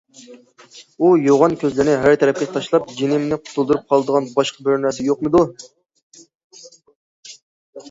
[1.01, 5.45] ئۇ يوغان كۆزلىرىنى ھەر تەرەپكە تاشلاپ، جېنىمنى قۇتۇلدۇرۇپ قالىدىغان باشقا بىرەر نەرسە يوقمىدۇ؟!